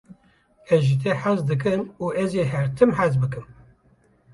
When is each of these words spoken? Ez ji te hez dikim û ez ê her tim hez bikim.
Ez 0.77 0.87
ji 0.87 0.95
te 1.03 1.11
hez 1.21 1.39
dikim 1.49 1.81
û 2.03 2.05
ez 2.23 2.31
ê 2.43 2.45
her 2.53 2.67
tim 2.77 2.91
hez 2.99 3.13
bikim. 3.21 3.45